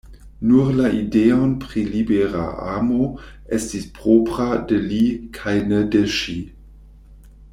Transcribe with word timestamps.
Nur 0.43 0.69
la 0.77 0.85
ideon 0.99 1.51
pri 1.65 1.81
libera 1.89 2.45
amo 2.77 3.11
estis 3.59 3.85
propra 3.99 4.47
de 4.71 4.79
li 4.87 5.03
kaj 5.39 5.55
ne 5.73 5.83
de 5.97 6.05
ŝi. 6.17 6.39